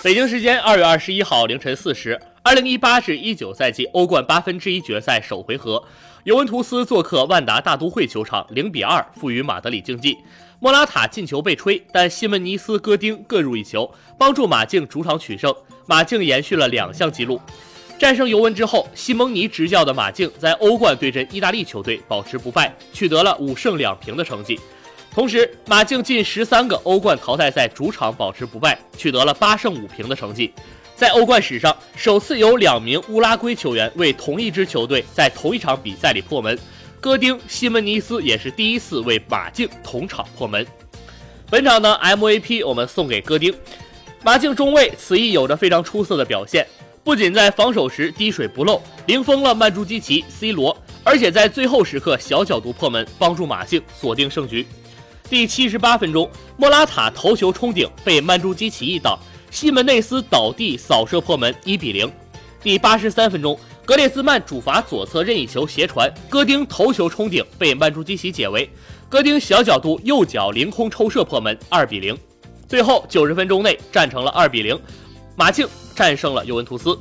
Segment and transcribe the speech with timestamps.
[0.00, 5.82] 北京时间二月二十一号凌晨四时，二零一八至一九赛季欧冠八分之一决赛首回合，
[6.22, 10.16] 尤文图斯做客万达大都会球场，零比二负于马德里竞技。
[10.60, 15.52] 莫拉塔进球被吹，但西门尼斯、戈丁各入一球，帮助马竞主场取胜。
[15.86, 17.40] 马竞延续了两项纪录。
[17.98, 24.60] 战胜尤文之后，西蒙尼执教的马竞在欧冠对阵意大利球队保持不败，取得了五胜两平的成绩。
[25.18, 30.54] 同时，马竞近十三个欧冠淘汰赛主场保持不败，取得了八胜五平的成绩，
[30.94, 36.56] 在欧冠史上首次有两名乌拉圭球员为同一支球队在同一场比赛里破门。
[37.00, 40.64] 戈丁、西门尼斯也是第一次为马竞同场破门。
[41.50, 43.52] 本场的 MVP 我们送给戈丁，
[44.22, 46.64] 马竞中卫此役有着非常出色的表现。
[47.02, 54.64] 不仅在防守时滴水不漏，零封了曼朱基奇、C 罗，而且在最后时刻小角度破门，帮助马竞锁定胜局。
[55.30, 59.18] 第七十八分钟，莫拉塔头球冲顶被曼朱基奇一挡，
[59.50, 62.10] 西门内斯倒地扫射破门，一比零。
[62.62, 68.68] 第八十三分钟，格列兹曼主罚左侧任意球斜传，戈丁头球冲顶被曼朱基奇解围，
[69.06, 72.16] 戈丁小角度右脚凌空抽射破门，二比零。
[72.66, 74.78] 最后九十分钟内战成了二比零。
[75.36, 76.98] 马竞战胜了尤文图斯。